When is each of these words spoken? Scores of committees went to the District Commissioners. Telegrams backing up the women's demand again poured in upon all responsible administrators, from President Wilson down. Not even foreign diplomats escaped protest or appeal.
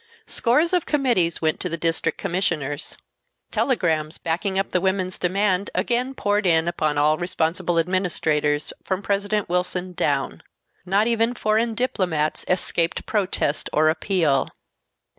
Scores 0.25 0.73
of 0.73 0.87
committees 0.87 1.43
went 1.43 1.59
to 1.59 1.69
the 1.69 1.77
District 1.77 2.17
Commissioners. 2.17 2.97
Telegrams 3.51 4.17
backing 4.17 4.57
up 4.57 4.71
the 4.71 4.81
women's 4.81 5.19
demand 5.19 5.69
again 5.75 6.15
poured 6.15 6.47
in 6.47 6.67
upon 6.67 6.97
all 6.97 7.19
responsible 7.19 7.77
administrators, 7.77 8.73
from 8.83 9.03
President 9.03 9.47
Wilson 9.47 9.93
down. 9.93 10.41
Not 10.87 11.05
even 11.05 11.35
foreign 11.35 11.75
diplomats 11.75 12.43
escaped 12.47 13.05
protest 13.05 13.69
or 13.71 13.91
appeal. 13.91 14.49